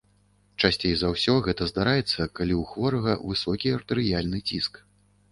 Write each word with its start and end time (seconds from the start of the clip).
Часцей 0.61 0.93
за 0.99 1.09
ўсё 1.09 1.33
гэта 1.47 1.67
здараецца, 1.71 2.25
калі 2.39 2.55
ў 2.61 2.69
хворага 2.71 3.13
высокі 3.33 3.75
артэрыяльны 3.79 4.39
ціск. 4.49 4.81